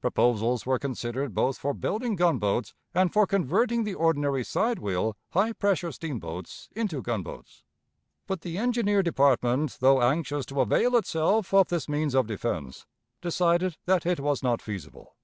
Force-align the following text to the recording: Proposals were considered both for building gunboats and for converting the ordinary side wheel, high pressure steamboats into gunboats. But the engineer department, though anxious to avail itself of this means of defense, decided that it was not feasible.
Proposals 0.00 0.64
were 0.64 0.78
considered 0.78 1.34
both 1.34 1.58
for 1.58 1.74
building 1.74 2.16
gunboats 2.16 2.72
and 2.94 3.12
for 3.12 3.26
converting 3.26 3.84
the 3.84 3.92
ordinary 3.94 4.42
side 4.42 4.78
wheel, 4.78 5.18
high 5.32 5.52
pressure 5.52 5.92
steamboats 5.92 6.70
into 6.74 7.02
gunboats. 7.02 7.62
But 8.26 8.40
the 8.40 8.56
engineer 8.56 9.02
department, 9.02 9.76
though 9.80 10.00
anxious 10.00 10.46
to 10.46 10.62
avail 10.62 10.96
itself 10.96 11.52
of 11.52 11.68
this 11.68 11.90
means 11.90 12.14
of 12.14 12.26
defense, 12.26 12.86
decided 13.20 13.76
that 13.84 14.06
it 14.06 14.18
was 14.18 14.42
not 14.42 14.62
feasible. 14.62 15.14